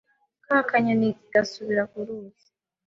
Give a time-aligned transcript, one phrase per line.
[0.45, 2.47] Ka kanyoni gasubira ku ruzi,